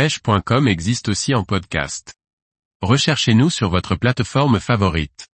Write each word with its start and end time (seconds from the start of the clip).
pêche.com 0.00 0.66
existe 0.66 1.10
aussi 1.10 1.34
en 1.34 1.44
podcast. 1.44 2.14
Recherchez-nous 2.80 3.50
sur 3.50 3.68
votre 3.68 3.96
plateforme 3.96 4.58
favorite. 4.58 5.28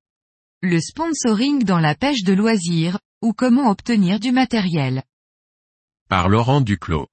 Le 0.62 0.80
sponsoring 0.80 1.66
dans 1.66 1.82
la 1.82 1.96
pêche 1.96 2.24
de 2.24 2.32
loisirs, 2.32 2.98
ou 3.22 3.34
comment 3.34 3.70
obtenir 3.70 4.22
du 4.22 4.32
matériel. 4.32 5.04
Par 6.08 6.30
Laurent 6.30 6.62
Duclos. 6.62 7.10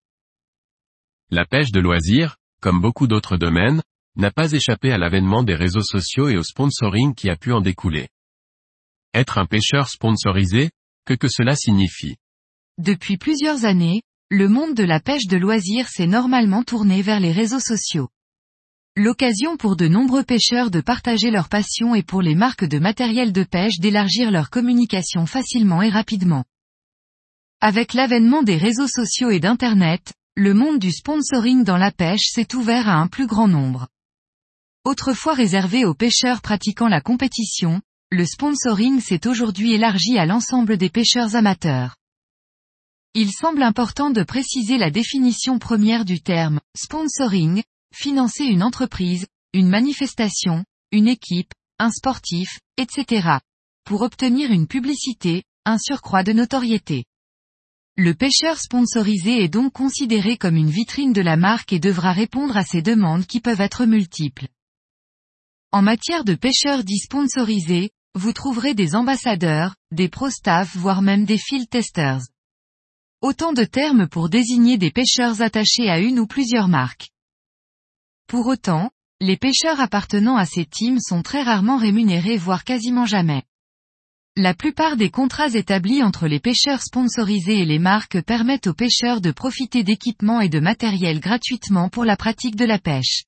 La 1.32 1.44
pêche 1.44 1.72
de 1.72 1.80
loisirs, 1.80 2.36
comme 2.62 2.80
beaucoup 2.80 3.08
d'autres 3.08 3.36
domaines, 3.36 3.82
n'a 4.14 4.30
pas 4.30 4.52
échappé 4.52 4.92
à 4.92 4.98
l'avènement 4.98 5.42
des 5.42 5.56
réseaux 5.56 5.82
sociaux 5.82 6.28
et 6.28 6.36
au 6.36 6.44
sponsoring 6.44 7.16
qui 7.16 7.30
a 7.30 7.34
pu 7.34 7.52
en 7.52 7.60
découler. 7.60 8.10
Être 9.12 9.38
un 9.38 9.46
pêcheur 9.46 9.88
sponsorisé, 9.88 10.70
que 11.04 11.14
que 11.14 11.26
cela 11.26 11.56
signifie? 11.56 12.14
Depuis 12.78 13.16
plusieurs 13.16 13.64
années, 13.64 14.02
le 14.32 14.48
monde 14.48 14.74
de 14.74 14.84
la 14.84 15.00
pêche 15.00 15.26
de 15.26 15.36
loisirs 15.36 15.88
s'est 15.88 16.06
normalement 16.06 16.62
tourné 16.62 17.02
vers 17.02 17.18
les 17.18 17.32
réseaux 17.32 17.58
sociaux. 17.58 18.08
L'occasion 18.96 19.56
pour 19.56 19.74
de 19.74 19.88
nombreux 19.88 20.22
pêcheurs 20.22 20.70
de 20.70 20.80
partager 20.80 21.32
leur 21.32 21.48
passion 21.48 21.96
et 21.96 22.04
pour 22.04 22.22
les 22.22 22.36
marques 22.36 22.64
de 22.64 22.78
matériel 22.78 23.32
de 23.32 23.42
pêche 23.42 23.80
d'élargir 23.80 24.30
leur 24.30 24.48
communication 24.48 25.26
facilement 25.26 25.82
et 25.82 25.88
rapidement. 25.88 26.44
Avec 27.60 27.92
l'avènement 27.92 28.44
des 28.44 28.56
réseaux 28.56 28.86
sociaux 28.86 29.30
et 29.30 29.40
d'Internet, 29.40 30.12
le 30.36 30.54
monde 30.54 30.78
du 30.78 30.92
sponsoring 30.92 31.64
dans 31.64 31.76
la 31.76 31.90
pêche 31.90 32.30
s'est 32.30 32.54
ouvert 32.54 32.88
à 32.88 32.94
un 32.94 33.08
plus 33.08 33.26
grand 33.26 33.48
nombre. 33.48 33.88
Autrefois 34.84 35.34
réservé 35.34 35.84
aux 35.84 35.94
pêcheurs 35.94 36.40
pratiquant 36.40 36.88
la 36.88 37.00
compétition, 37.00 37.82
le 38.12 38.24
sponsoring 38.24 39.00
s'est 39.00 39.26
aujourd'hui 39.26 39.72
élargi 39.72 40.18
à 40.18 40.26
l'ensemble 40.26 40.76
des 40.76 40.88
pêcheurs 40.88 41.34
amateurs. 41.34 41.96
Il 43.14 43.32
semble 43.32 43.64
important 43.64 44.10
de 44.10 44.22
préciser 44.22 44.78
la 44.78 44.92
définition 44.92 45.58
première 45.58 46.04
du 46.04 46.20
terme 46.20 46.60
sponsoring, 46.76 47.64
financer 47.92 48.44
une 48.44 48.62
entreprise, 48.62 49.26
une 49.52 49.68
manifestation, 49.68 50.64
une 50.92 51.08
équipe, 51.08 51.52
un 51.80 51.90
sportif, 51.90 52.60
etc. 52.76 53.38
pour 53.84 54.02
obtenir 54.02 54.52
une 54.52 54.68
publicité, 54.68 55.42
un 55.64 55.76
surcroît 55.76 56.22
de 56.22 56.32
notoriété. 56.32 57.04
Le 57.96 58.14
pêcheur 58.14 58.60
sponsorisé 58.60 59.42
est 59.42 59.48
donc 59.48 59.72
considéré 59.72 60.36
comme 60.36 60.54
une 60.54 60.70
vitrine 60.70 61.12
de 61.12 61.20
la 61.20 61.36
marque 61.36 61.72
et 61.72 61.80
devra 61.80 62.12
répondre 62.12 62.56
à 62.56 62.62
ces 62.62 62.80
demandes 62.80 63.26
qui 63.26 63.40
peuvent 63.40 63.60
être 63.60 63.86
multiples. 63.86 64.46
En 65.72 65.82
matière 65.82 66.22
de 66.22 66.36
pêcheurs 66.36 66.84
dits 66.84 67.00
sponsorisés, 67.00 67.90
vous 68.14 68.32
trouverez 68.32 68.74
des 68.74 68.94
ambassadeurs, 68.94 69.74
des 69.90 70.08
pro-staff 70.08 70.76
voire 70.76 71.02
même 71.02 71.24
des 71.24 71.38
field 71.38 71.68
testers. 71.68 72.22
Autant 73.22 73.52
de 73.52 73.64
termes 73.64 74.08
pour 74.08 74.30
désigner 74.30 74.78
des 74.78 74.90
pêcheurs 74.90 75.42
attachés 75.42 75.90
à 75.90 75.98
une 75.98 76.18
ou 76.18 76.26
plusieurs 76.26 76.68
marques. 76.68 77.10
Pour 78.26 78.46
autant, 78.46 78.90
les 79.20 79.36
pêcheurs 79.36 79.78
appartenant 79.78 80.38
à 80.38 80.46
ces 80.46 80.64
teams 80.64 81.00
sont 81.00 81.20
très 81.20 81.42
rarement 81.42 81.76
rémunérés 81.76 82.38
voire 82.38 82.64
quasiment 82.64 83.04
jamais. 83.04 83.42
La 84.36 84.54
plupart 84.54 84.96
des 84.96 85.10
contrats 85.10 85.52
établis 85.52 86.02
entre 86.02 86.28
les 86.28 86.40
pêcheurs 86.40 86.80
sponsorisés 86.80 87.58
et 87.58 87.66
les 87.66 87.78
marques 87.78 88.22
permettent 88.22 88.68
aux 88.68 88.74
pêcheurs 88.74 89.20
de 89.20 89.32
profiter 89.32 89.84
d'équipements 89.84 90.40
et 90.40 90.48
de 90.48 90.58
matériel 90.58 91.20
gratuitement 91.20 91.90
pour 91.90 92.06
la 92.06 92.16
pratique 92.16 92.56
de 92.56 92.64
la 92.64 92.78
pêche. 92.78 93.24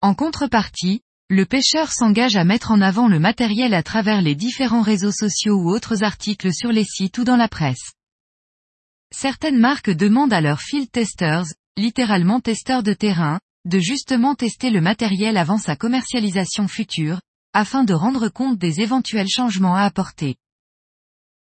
En 0.00 0.14
contrepartie, 0.14 1.02
le 1.28 1.44
pêcheur 1.44 1.92
s'engage 1.92 2.36
à 2.36 2.44
mettre 2.44 2.70
en 2.70 2.80
avant 2.80 3.08
le 3.08 3.20
matériel 3.20 3.74
à 3.74 3.82
travers 3.82 4.22
les 4.22 4.34
différents 4.34 4.82
réseaux 4.82 5.12
sociaux 5.12 5.56
ou 5.56 5.68
autres 5.68 6.04
articles 6.04 6.54
sur 6.54 6.72
les 6.72 6.84
sites 6.84 7.18
ou 7.18 7.24
dans 7.24 7.36
la 7.36 7.48
presse. 7.48 7.92
Certaines 9.16 9.60
marques 9.60 9.90
demandent 9.90 10.32
à 10.32 10.40
leurs 10.40 10.60
field 10.60 10.90
testers, 10.90 11.46
littéralement 11.76 12.40
testeurs 12.40 12.82
de 12.82 12.92
terrain, 12.92 13.38
de 13.64 13.78
justement 13.78 14.34
tester 14.34 14.70
le 14.70 14.80
matériel 14.80 15.36
avant 15.36 15.56
sa 15.56 15.76
commercialisation 15.76 16.66
future, 16.66 17.20
afin 17.52 17.84
de 17.84 17.94
rendre 17.94 18.28
compte 18.28 18.58
des 18.58 18.80
éventuels 18.80 19.28
changements 19.28 19.76
à 19.76 19.82
apporter. 19.82 20.34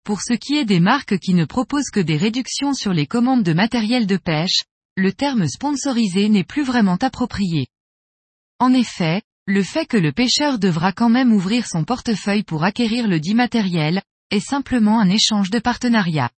Pour 0.03 0.22
ce 0.22 0.32
qui 0.32 0.56
est 0.56 0.64
des 0.64 0.81
marques 0.81 1.20
qui 1.20 1.34
ne 1.34 1.44
proposent 1.44 1.91
que 1.91 2.00
des 2.00 2.16
réductions 2.16 2.75
sur 2.75 2.92
les 2.92 3.06
commandes 3.06 3.44
de 3.44 3.53
matériel 3.53 4.09
de 4.09 4.16
pêche, 4.16 4.65
le 4.97 5.12
terme 5.12 5.47
sponsorisé 5.47 6.28
n'est 6.28 6.42
plus 6.42 6.65
vraiment 6.65 6.97
approprié. 6.97 7.69
En 8.59 8.75
effet, 8.75 9.22
le 9.47 9.62
fait 9.62 9.86
que 9.86 9.97
le 9.97 10.10
pêcheur 10.10 10.59
devra 10.59 10.92
quand 10.92 11.10
même 11.10 11.32
ouvrir 11.32 11.69
son 11.69 11.84
portefeuille 11.84 12.42
pour 12.42 12.65
acquérir 12.65 13.06
le 13.06 13.20
dit 13.20 13.34
matériel, 13.34 14.03
est 14.32 14.41
simplement 14.41 14.98
un 14.98 15.09
échange 15.09 15.50
de 15.50 15.60
partenariat. 15.60 16.28